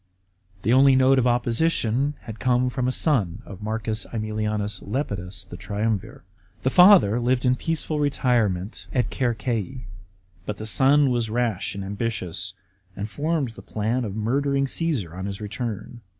The 0.63 0.73
only 0.73 0.95
note 0.95 1.19
of 1.19 1.27
opposition 1.27 2.15
had 2.21 2.39
come 2.39 2.69
from 2.71 2.87
a 2.87 2.91
son 2.91 3.43
of 3.45 3.59
M. 3.59 3.65
^Bmilins 3.65 4.81
Lepidus, 4.83 5.45
the 5.47 5.55
triumvir. 5.57 6.23
The 6.63 6.71
father 6.71 7.19
lived 7.19 7.45
in 7.45 7.55
peaceful 7.55 7.99
retirement 7.99 8.87
at 8.93 9.11
Circeii, 9.13 9.85
but 10.47 10.57
the 10.57 10.65
son 10.65 11.11
was 11.11 11.29
rash 11.29 11.75
and 11.75 11.85
ambitious, 11.85 12.55
and 12.95 13.07
formed 13.07 13.49
the 13.49 13.61
plan 13.61 14.03
of 14.03 14.15
murdering 14.15 14.65
Caasar 14.65 15.13
on 15.13 15.27
his 15.27 15.39
return. 15.39 16.01